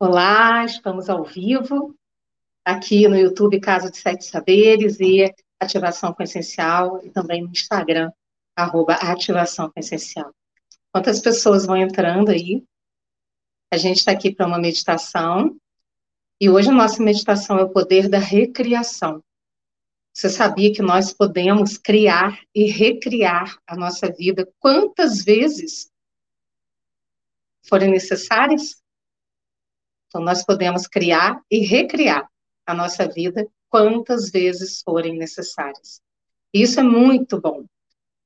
[0.00, 1.92] Olá, estamos ao vivo
[2.64, 8.12] aqui no YouTube Casa de Sete Saberes e Ativação com Essencial e também no Instagram,
[8.54, 10.32] arroba Ativação com Essencial.
[10.92, 12.64] Quantas pessoas vão entrando aí?
[13.72, 15.58] A gente está aqui para uma meditação
[16.40, 19.20] e hoje a nossa meditação é o poder da recriação.
[20.14, 25.90] Você sabia que nós podemos criar e recriar a nossa vida quantas vezes
[27.64, 28.80] forem necessárias?
[30.08, 32.28] Então, nós podemos criar e recriar
[32.66, 36.00] a nossa vida quantas vezes forem necessárias.
[36.52, 37.64] Isso é muito bom.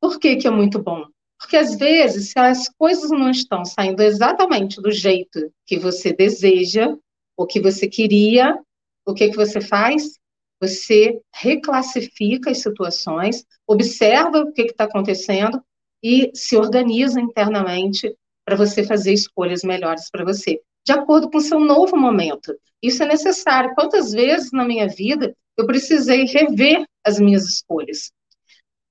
[0.00, 1.04] Por que, que é muito bom?
[1.38, 6.96] Porque às vezes, se as coisas não estão saindo exatamente do jeito que você deseja,
[7.36, 8.58] ou que você queria,
[9.04, 10.18] o que, que você faz?
[10.60, 15.60] Você reclassifica as situações, observa o que está acontecendo
[16.02, 21.42] e se organiza internamente para você fazer escolhas melhores para você de acordo com o
[21.42, 22.54] seu novo momento.
[22.82, 23.74] Isso é necessário.
[23.74, 28.12] Quantas vezes na minha vida eu precisei rever as minhas escolhas?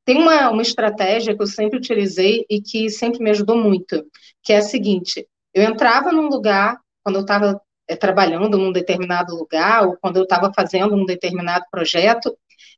[0.05, 4.03] Tem uma, uma estratégia que eu sempre utilizei e que sempre me ajudou muito,
[4.41, 9.35] que é a seguinte: eu entrava num lugar, quando eu estava é, trabalhando num determinado
[9.35, 12.35] lugar, ou quando eu estava fazendo um determinado projeto,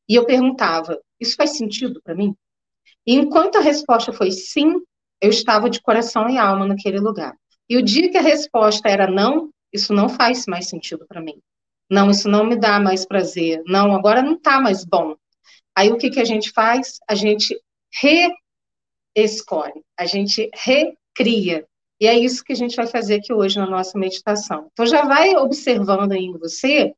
[0.09, 2.35] e eu perguntava: isso faz sentido para mim?
[3.05, 4.73] E enquanto a resposta foi sim,
[5.21, 7.33] eu estava de coração e alma naquele lugar.
[7.69, 11.39] E o dia que a resposta era não, isso não faz mais sentido para mim.
[11.89, 13.61] Não, isso não me dá mais prazer.
[13.65, 15.15] Não, agora não está mais bom.
[15.75, 16.99] Aí o que, que a gente faz?
[17.09, 17.59] A gente
[19.15, 21.65] reescolhe, a gente recria.
[21.99, 24.69] E é isso que a gente vai fazer aqui hoje na nossa meditação.
[24.71, 26.93] Então já vai observando aí em você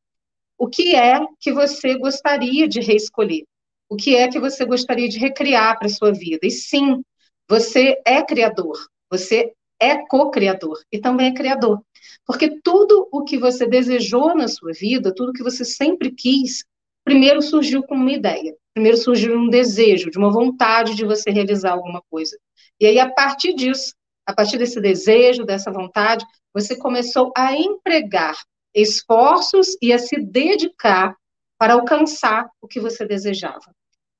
[0.58, 3.44] o que é que você gostaria de reescolher.
[3.88, 6.40] O que é que você gostaria de recriar para sua vida.
[6.42, 7.02] E sim,
[7.48, 8.76] você é criador.
[9.10, 11.80] Você é co-criador e também é criador.
[12.24, 16.64] Porque tudo o que você desejou na sua vida, tudo que você sempre quis,
[17.04, 18.54] primeiro surgiu como uma ideia.
[18.74, 22.36] Primeiro surgiu um desejo, de uma vontade de você realizar alguma coisa.
[22.80, 23.94] E aí, a partir disso,
[24.26, 28.36] a partir desse desejo, dessa vontade, você começou a empregar
[28.74, 31.16] esforços e a se dedicar
[31.58, 33.74] para alcançar o que você desejava.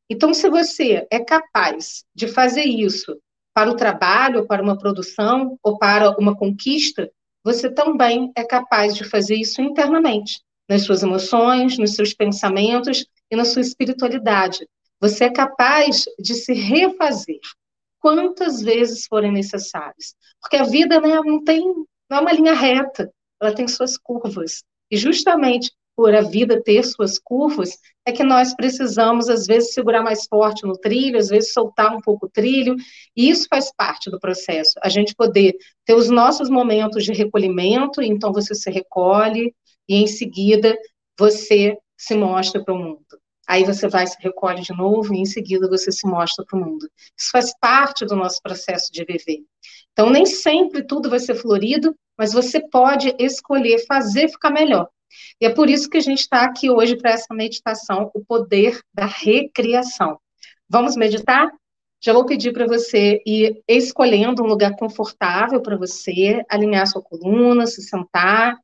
[0.08, 3.20] Então, se você é capaz de fazer isso
[3.56, 7.10] para o trabalho, para uma produção ou para uma conquista,
[7.42, 13.34] você também é capaz de fazer isso internamente, nas suas emoções, nos seus pensamentos e
[13.34, 14.68] na sua espiritualidade.
[15.00, 17.40] Você é capaz de se refazer
[17.98, 20.14] quantas vezes forem necessárias.
[20.38, 21.64] Porque a vida né, não tem
[22.10, 24.64] não é uma linha reta, ela tem suas curvas.
[24.90, 30.02] E justamente por a vida ter suas curvas, é que nós precisamos, às vezes, segurar
[30.02, 32.76] mais forte no trilho, às vezes soltar um pouco o trilho,
[33.16, 34.74] e isso faz parte do processo.
[34.82, 39.54] A gente poder ter os nossos momentos de recolhimento, então você se recolhe,
[39.88, 40.76] e em seguida
[41.18, 43.06] você se mostra para o mundo.
[43.48, 46.62] Aí você vai, se recolhe de novo, e em seguida você se mostra para o
[46.62, 46.86] mundo.
[47.16, 49.44] Isso faz parte do nosso processo de viver.
[49.92, 54.88] Então, nem sempre tudo vai ser florido, mas você pode escolher fazer ficar melhor.
[55.40, 58.80] E é por isso que a gente está aqui hoje para essa meditação, o poder
[58.92, 60.18] da recriação.
[60.68, 61.50] Vamos meditar?
[62.00, 67.66] Já vou pedir para você ir escolhendo um lugar confortável para você, alinhar sua coluna,
[67.66, 68.56] se sentar.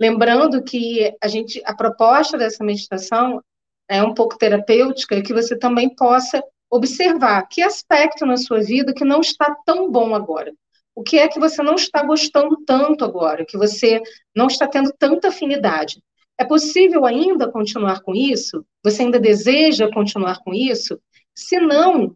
[0.00, 3.42] Lembrando que a gente, a proposta dessa meditação
[3.88, 9.04] é um pouco terapêutica, que você também possa observar que aspecto na sua vida que
[9.04, 10.52] não está tão bom agora.
[11.00, 14.02] O que é que você não está gostando tanto agora, que você
[14.36, 15.98] não está tendo tanta afinidade?
[16.36, 18.66] É possível ainda continuar com isso?
[18.84, 21.00] Você ainda deseja continuar com isso?
[21.34, 22.14] Se não,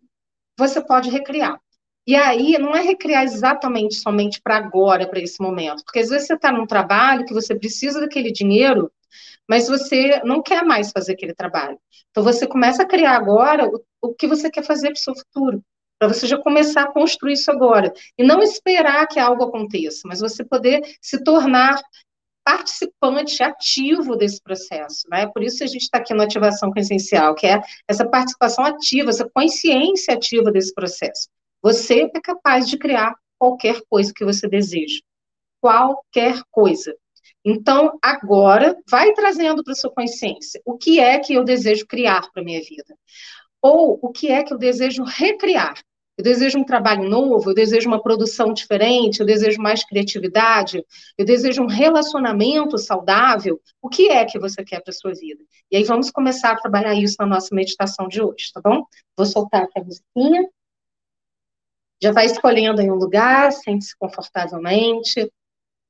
[0.58, 1.58] você pode recriar.
[2.06, 5.82] E aí, não é recriar exatamente somente para agora, para esse momento.
[5.82, 8.92] Porque às vezes você está num trabalho que você precisa daquele dinheiro,
[9.48, 11.78] mas você não quer mais fazer aquele trabalho.
[12.10, 15.14] Então, você começa a criar agora o, o que você quer fazer para o seu
[15.14, 15.64] futuro
[16.04, 17.92] para você já começar a construir isso agora.
[18.18, 21.80] E não esperar que algo aconteça, mas você poder se tornar
[22.44, 25.26] participante ativo desse processo, né?
[25.26, 27.58] Por isso a gente está aqui no Ativação com Essencial, que é
[27.88, 31.28] essa participação ativa, essa consciência ativa desse processo.
[31.62, 35.00] Você é capaz de criar qualquer coisa que você deseja.
[35.58, 36.94] Qualquer coisa.
[37.42, 42.44] Então, agora, vai trazendo para sua consciência o que é que eu desejo criar para
[42.44, 42.94] minha vida.
[43.62, 45.74] Ou o que é que eu desejo recriar
[46.16, 50.84] eu desejo um trabalho novo, eu desejo uma produção diferente, eu desejo mais criatividade,
[51.18, 53.60] eu desejo um relacionamento saudável.
[53.82, 55.42] O que é que você quer para a sua vida?
[55.70, 58.84] E aí vamos começar a trabalhar isso na nossa meditação de hoje, tá bom?
[59.16, 60.48] Vou soltar aqui a musiquinha.
[62.00, 65.28] Já vai escolhendo aí um lugar, sente-se confortavelmente.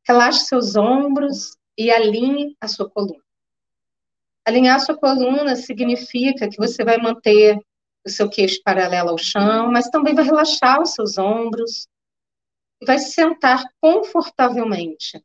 [0.06, 3.23] Relaxe seus ombros e alinhe a sua coluna.
[4.47, 7.59] Alinhar a sua coluna significa que você vai manter
[8.04, 11.88] o seu queixo paralelo ao chão, mas também vai relaxar os seus ombros
[12.80, 15.24] e vai se sentar confortavelmente.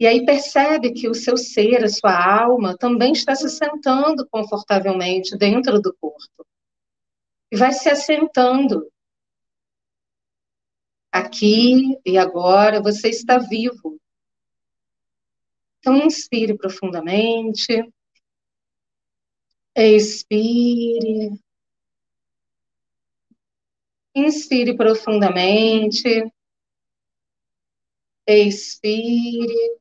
[0.00, 5.36] E aí percebe que o seu ser, a sua alma, também está se sentando confortavelmente
[5.36, 6.46] dentro do corpo.
[7.52, 8.90] E vai se assentando.
[11.12, 14.00] Aqui e agora você está vivo.
[15.80, 17.66] Então, inspire profundamente.
[19.76, 21.40] Expire.
[24.14, 26.32] Inspire profundamente.
[28.26, 29.80] Expire.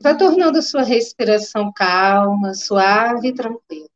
[0.00, 3.88] Vá tornando sua respiração calma, suave e tranquila.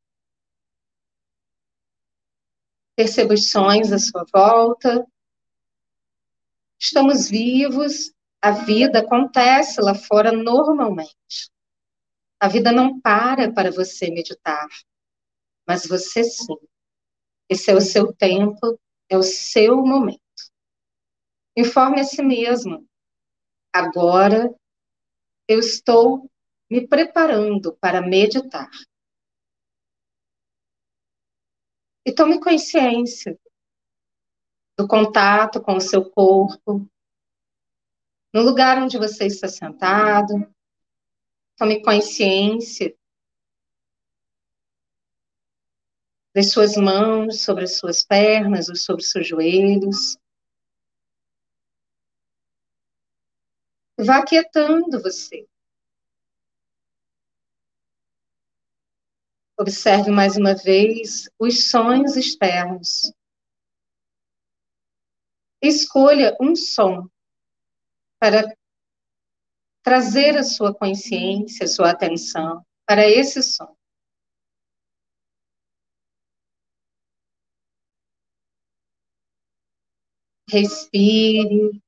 [2.97, 5.06] Perceba os sonhos à sua volta.
[6.81, 11.50] Estamos vivos, a vida acontece lá fora normalmente.
[12.40, 14.69] A vida não para para você meditar,
[15.67, 16.56] mas você sim.
[17.49, 20.20] Esse é o seu tempo, é o seu momento.
[21.56, 22.87] Informe a si mesmo.
[23.73, 24.55] Agora
[25.49, 26.31] eu estou
[26.70, 28.70] me preparando para meditar.
[32.06, 33.38] E tome consciência
[34.76, 36.88] do contato com o seu corpo,
[38.32, 40.55] no lugar onde você está sentado.
[41.58, 42.96] Tome consciência
[46.32, 50.16] das suas mãos sobre as suas pernas ou sobre os seus joelhos.
[53.99, 55.49] Vá quietando você.
[59.58, 63.12] Observe mais uma vez os sonhos externos.
[65.61, 67.11] Escolha um som
[68.20, 68.56] para
[69.88, 73.75] trazer a sua consciência, a sua atenção para esse som.
[80.50, 81.81] Respire.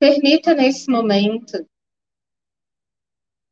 [0.00, 1.64] Permita nesse momento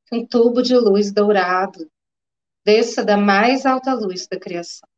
[0.06, 1.88] que um tubo de luz dourado
[2.64, 4.88] desça da mais alta luz da criação.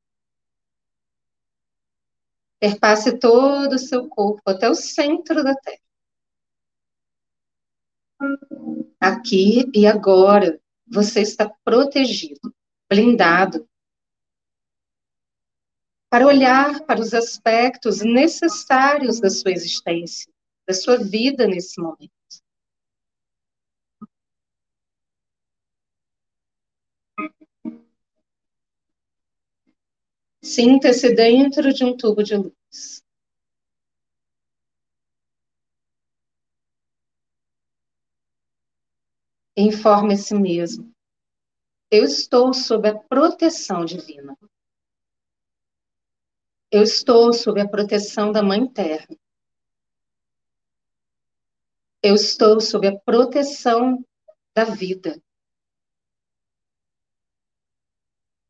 [2.58, 5.80] Perpasse todo o seu corpo até o centro da Terra.
[8.98, 12.54] Aqui e agora, você está protegido,
[12.88, 13.68] blindado,
[16.08, 20.32] para olhar para os aspectos necessários da sua existência
[20.66, 22.15] da sua vida nesse momento.
[30.46, 33.02] Sinta-se dentro de um tubo de luz.
[39.56, 40.94] Informe a si mesmo.
[41.90, 44.38] Eu estou sob a proteção divina.
[46.70, 49.08] Eu estou sob a proteção da Mãe Terra.
[52.00, 53.99] Eu estou sob a proteção
[54.54, 55.20] da vida.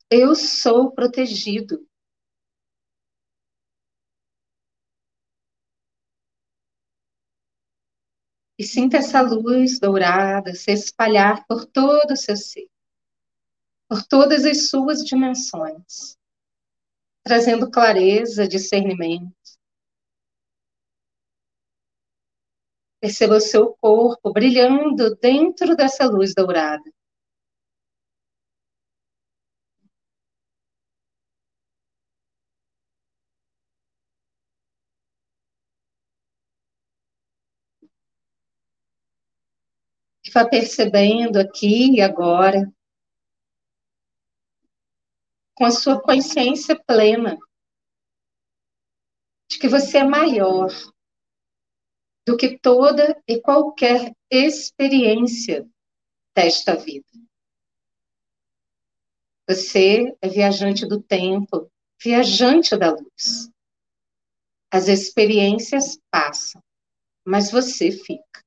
[0.09, 1.85] Eu sou protegido.
[8.59, 12.69] E sinta essa luz dourada se espalhar por todo o seu ser,
[13.89, 16.17] por todas as suas dimensões,
[17.23, 19.37] trazendo clareza, discernimento,
[23.07, 26.83] Perceba o seu corpo brilhando dentro dessa luz dourada.
[40.37, 42.71] Vá percebendo aqui e agora,
[45.55, 47.39] com a sua consciência plena,
[49.51, 50.69] de que você é maior
[52.27, 55.67] do que toda e qualquer experiência
[56.35, 57.09] desta vida.
[59.49, 63.51] Você é viajante do tempo, viajante da luz.
[64.71, 66.63] As experiências passam,
[67.25, 68.46] mas você fica.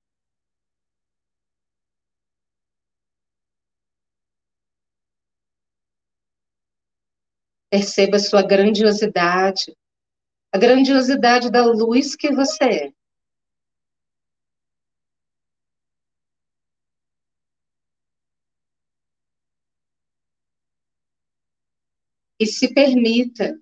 [7.69, 9.75] Perceba a sua grandiosidade,
[10.51, 12.93] a grandiosidade da luz que você é.
[22.39, 23.59] E se permita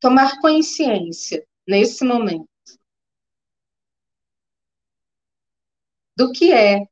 [0.00, 2.48] tomar consciência nesse momento
[6.16, 6.84] do que é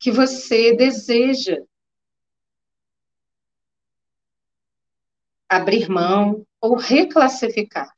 [0.00, 1.64] que você deseja
[5.56, 7.92] abrir mão ou reclassificar.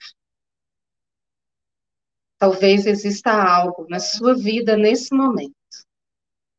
[2.38, 5.54] Talvez exista algo na sua vida nesse momento,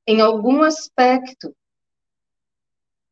[0.07, 1.55] em algum aspecto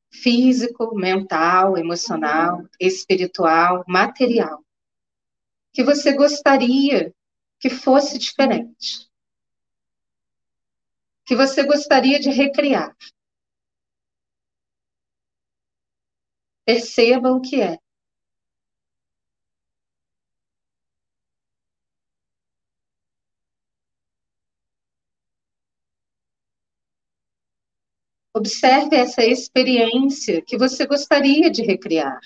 [0.09, 4.63] físico, mental, emocional, espiritual, material,
[5.73, 7.13] que você gostaria
[7.59, 9.09] que fosse diferente,
[11.25, 12.95] que você gostaria de recriar.
[16.65, 17.77] Perceba o que é.
[28.35, 32.19] Observe essa experiência que você gostaria de recriar.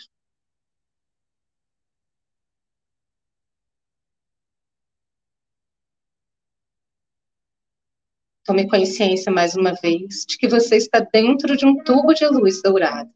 [8.45, 12.61] Tome consciência mais uma vez de que você está dentro de um tubo de luz
[12.61, 13.11] dourada,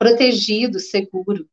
[0.00, 1.46] protegido, seguro.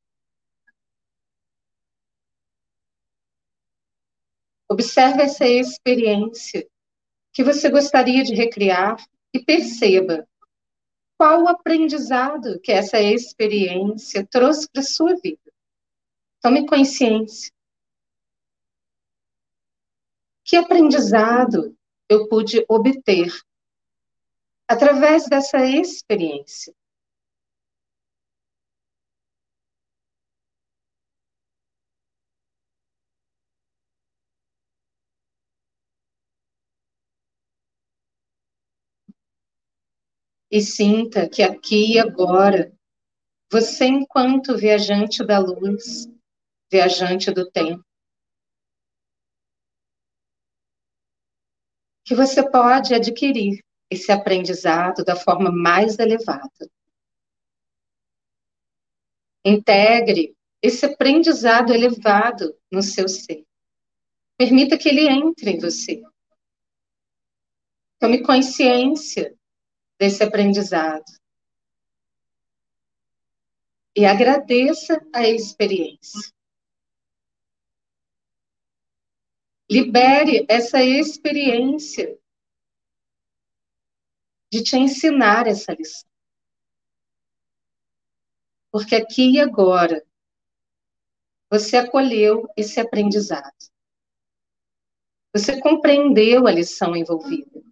[4.70, 6.66] Observe essa experiência
[7.34, 10.26] que você gostaria de recriar e perceba
[11.18, 15.52] qual o aprendizado que essa experiência trouxe para a sua vida.
[16.42, 17.52] Tome consciência.
[20.46, 21.78] Que aprendizado
[22.08, 23.30] eu pude obter
[24.70, 26.74] através dessa experiência?
[40.50, 42.74] E sinta que aqui e agora,
[43.52, 46.08] você, enquanto viajante da luz,
[46.72, 47.84] viajante do tempo,
[52.06, 56.70] que você pode adquirir esse aprendizado da forma mais elevada.
[59.46, 63.46] Integre esse aprendizado elevado no seu ser.
[64.38, 66.02] Permita que ele entre em você.
[68.00, 69.37] Tome consciência
[70.00, 71.06] desse aprendizado.
[73.96, 76.32] E agradeça a experiência.
[79.70, 82.18] Libere essa experiência
[84.52, 86.08] de te ensinar essa lição.
[88.72, 90.06] Porque aqui e agora
[91.50, 93.56] você acolheu esse aprendizado.
[95.34, 97.67] Você compreendeu a lição envolvida.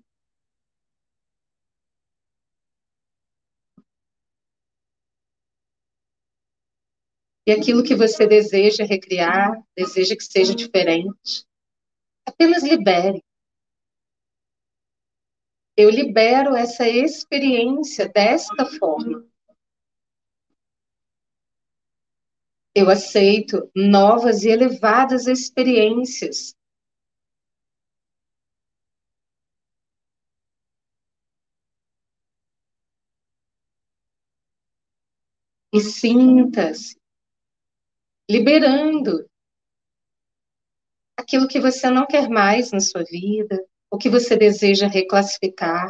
[7.47, 11.45] E aquilo que você deseja recriar, deseja que seja diferente,
[12.25, 13.23] apenas libere.
[15.77, 19.27] Eu libero essa experiência desta forma.
[22.73, 26.55] Eu aceito novas e elevadas experiências.
[35.71, 36.95] E sinta-se
[38.29, 39.29] liberando
[41.17, 45.89] aquilo que você não quer mais na sua vida, o que você deseja reclassificar.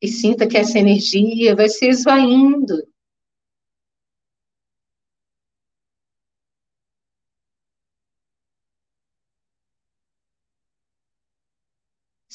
[0.00, 2.93] E sinta que essa energia vai se esvaindo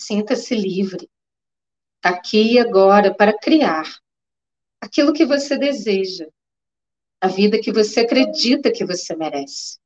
[0.10, 1.08] Sinta-se livre,
[2.04, 3.84] aqui e agora, para criar
[4.82, 6.28] aquilo que você deseja,
[7.22, 9.80] a vida que você acredita que você merece.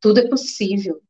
[0.00, 1.00] Tudo é possível.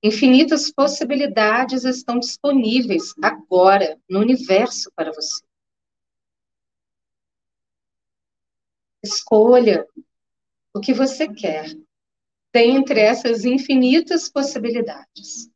[0.00, 5.44] Infinitas possibilidades estão disponíveis agora no universo para você.
[9.02, 9.84] Escolha
[10.72, 11.76] o que você quer
[12.52, 15.50] dentre essas infinitas possibilidades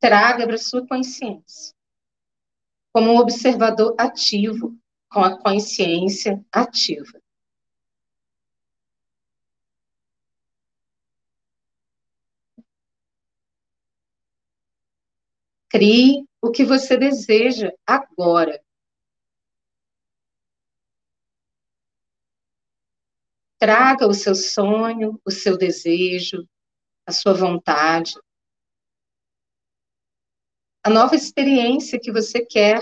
[0.00, 1.74] traga para sua consciência
[2.92, 4.76] como um observador ativo,
[5.08, 7.20] com a consciência ativa.
[15.68, 18.60] Crie o que você deseja agora.
[23.58, 26.48] Traga o seu sonho, o seu desejo,
[27.06, 28.14] a sua vontade,
[30.82, 32.80] a nova experiência que você quer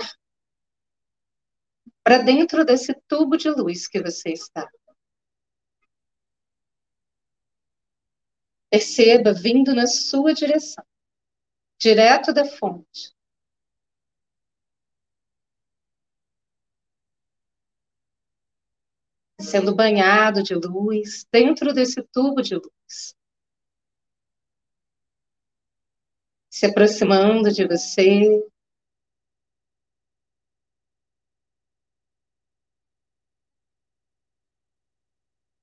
[2.03, 4.69] para dentro desse tubo de luz que você está.
[8.69, 10.85] Perceba vindo na sua direção,
[11.79, 13.13] direto da fonte.
[19.41, 23.18] Sendo banhado de luz dentro desse tubo de luz.
[26.59, 28.45] Se aproximando de você,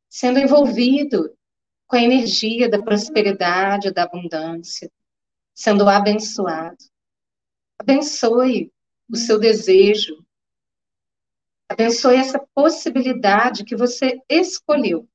[0.08, 1.36] sendo envolvido
[1.86, 4.90] com a energia da prosperidade, da abundância,
[5.54, 6.82] sendo abençoado.
[7.78, 8.72] Abençoe
[9.06, 10.24] o seu desejo.
[11.68, 15.06] Abençoe essa possibilidade que você escolheu.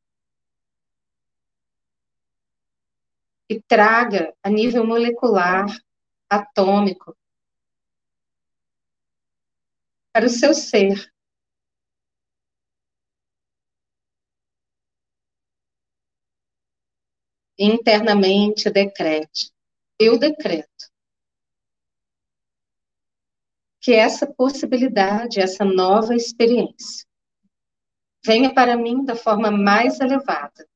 [3.52, 5.66] E traga a nível molecular,
[6.30, 7.14] atômico,
[10.14, 11.12] para o seu ser
[17.60, 19.52] internamente decrete.
[20.00, 20.90] Eu decreto
[23.82, 27.06] que essa possibilidade, essa nova experiência,
[28.26, 30.71] venha para mim da forma mais elevada,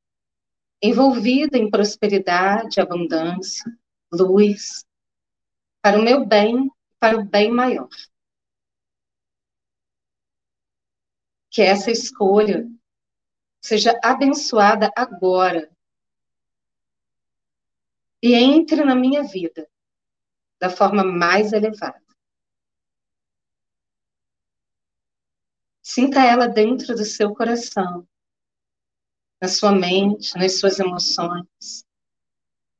[0.85, 3.65] envolvida em prosperidade, abundância,
[4.11, 4.85] luz,
[5.81, 7.89] para o meu bem, para o bem maior.
[11.49, 12.69] Que essa escolha
[13.61, 15.71] seja abençoada agora
[18.21, 19.67] e entre na minha vida
[20.59, 22.03] da forma mais elevada.
[25.81, 28.07] Sinta ela dentro do seu coração,
[29.41, 31.85] na sua mente, nas suas emoções.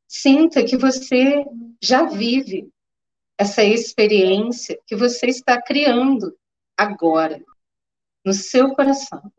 [0.08, 1.46] Sinta que você
[1.82, 2.70] já vive
[3.38, 6.38] essa experiência que você está criando
[6.78, 7.44] agora,
[8.26, 9.32] no seu coração.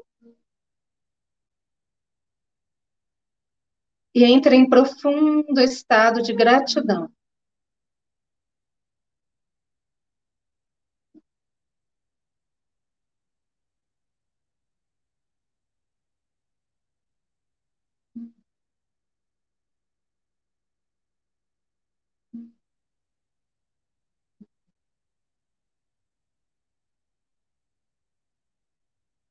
[4.17, 7.13] e entra em profundo estado de gratidão.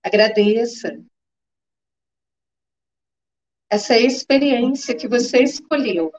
[0.04, 1.04] Agradeça
[3.70, 6.14] essa experiência que você escolheu.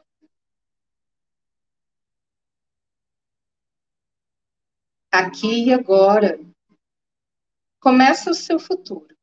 [5.10, 6.38] Aqui e agora,
[7.80, 9.15] começa o seu futuro.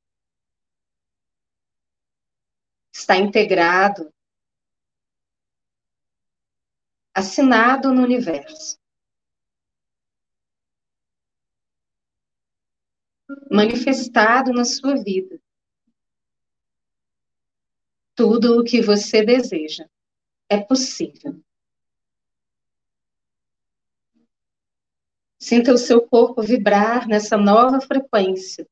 [2.94, 4.14] Está integrado,
[7.14, 8.80] assinado no universo.
[13.50, 15.42] Manifestado na sua vida
[18.16, 19.90] tudo o que você deseja.
[20.48, 21.42] É possível.
[25.40, 28.68] Sinta o seu corpo vibrar nessa nova frequência.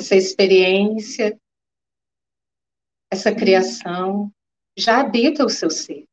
[0.00, 1.38] Essa experiência,
[3.10, 4.32] essa criação
[4.74, 6.08] já habita o seu ser.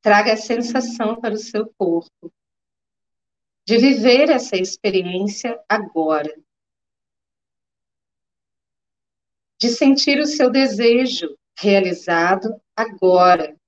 [0.00, 2.32] Traga a sensação para o seu corpo
[3.66, 6.32] de viver essa experiência agora.
[9.60, 13.58] De sentir o seu desejo realizado agora.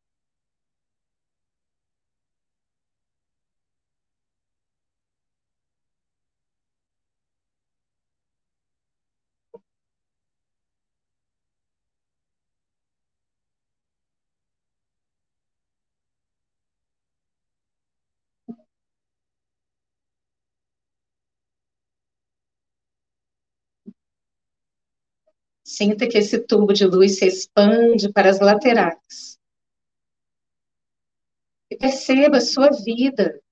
[25.67, 29.37] Sinta que esse tubo de luz se expande para as laterais.
[31.69, 33.43] E perceba a sua vida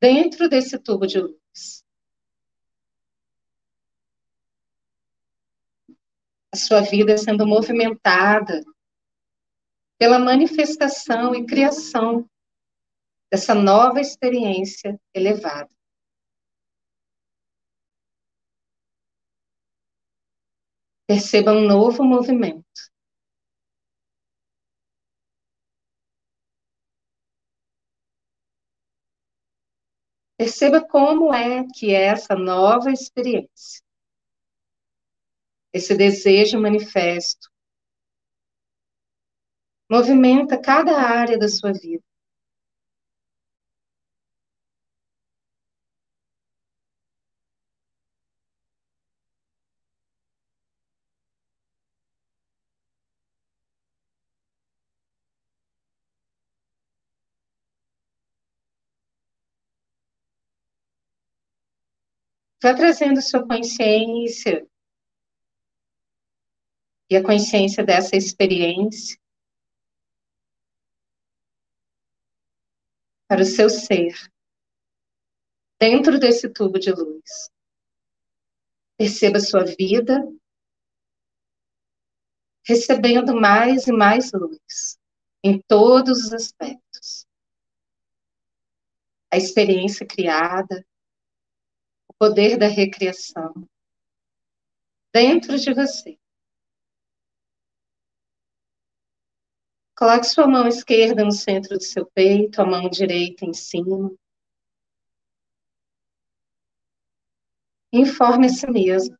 [0.00, 1.84] dentro desse tubo de luz.
[6.50, 8.64] A sua vida sendo movimentada
[9.98, 12.26] pela manifestação e criação
[13.30, 15.77] dessa nova experiência elevada.
[21.08, 22.62] Perceba um novo movimento.
[30.36, 33.82] Perceba como é que é essa nova experiência.
[35.72, 37.48] Esse desejo manifesto
[39.90, 42.07] movimenta cada área da sua vida.
[62.62, 64.68] Vá trazendo sua consciência
[67.08, 69.18] e a consciência dessa experiência
[73.28, 74.14] para o seu ser,
[75.78, 77.50] dentro desse tubo de luz.
[78.96, 80.20] Perceba sua vida
[82.66, 84.98] recebendo mais e mais luz
[85.42, 87.26] em todos os aspectos.
[89.30, 90.84] A experiência criada,
[92.18, 93.52] poder da recriação
[95.12, 96.18] dentro de você.
[99.96, 104.14] Coloque sua mão esquerda no centro do seu peito, a mão direita em cima.
[107.92, 109.18] Informe a si mesmo.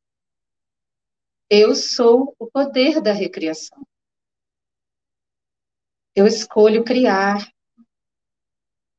[1.51, 3.85] Eu sou o poder da recriação.
[6.15, 7.53] Eu escolho criar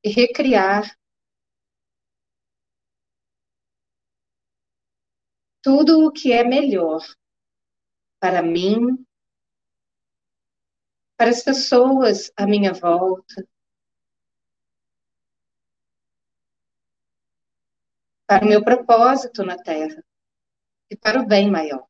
[0.03, 0.98] e recriar
[5.69, 6.99] tudo o que é melhor
[8.19, 9.05] para mim,
[11.15, 13.47] para as pessoas à minha volta,
[18.25, 20.03] para o meu propósito na Terra
[20.89, 21.87] e para o bem maior.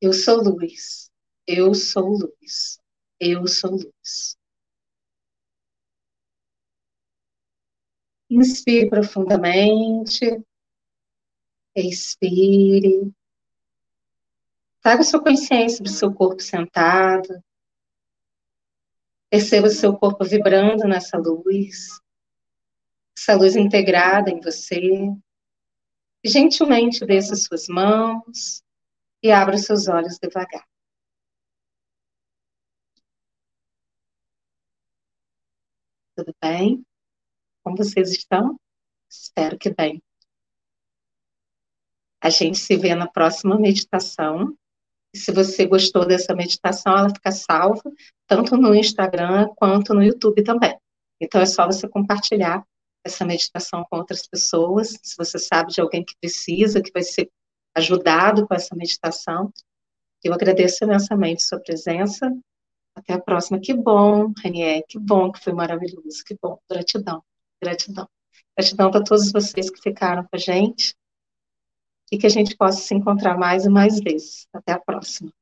[0.00, 1.10] Eu sou luz,
[1.46, 2.80] eu sou luz,
[3.20, 4.38] eu sou luz.
[8.30, 10.42] Inspire profundamente,
[11.80, 13.12] expire.
[14.82, 17.42] Traga sua consciência do seu corpo sentado.
[19.28, 22.00] Perceba o seu corpo vibrando nessa luz.
[23.18, 24.80] Essa luz integrada em você.
[26.24, 28.62] Gentilmente desça suas mãos
[29.22, 30.66] e abra seus olhos devagar.
[36.16, 36.84] Tudo bem?
[37.62, 38.58] Como vocês estão?
[39.10, 40.02] Espero que bem.
[42.26, 44.52] A gente se vê na próxima meditação
[45.14, 47.88] se você gostou dessa meditação, ela fica salva
[48.26, 50.76] tanto no Instagram quanto no YouTube também.
[51.20, 52.66] Então é só você compartilhar
[53.04, 54.98] essa meditação com outras pessoas.
[55.04, 57.30] Se você sabe de alguém que precisa, que vai ser
[57.76, 59.52] ajudado com essa meditação,
[60.24, 62.28] eu agradeço imensamente sua presença.
[62.92, 63.60] Até a próxima.
[63.60, 66.58] Que bom, Renier, que bom que foi maravilhoso, que bom.
[66.68, 67.22] Gratidão,
[67.62, 68.08] gratidão.
[68.58, 70.92] Gratidão para todos vocês que ficaram com a gente
[72.10, 74.46] e que a gente possa se encontrar mais e mais vezes.
[74.52, 75.32] Até a próxima.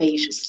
[0.00, 0.46] Beijos.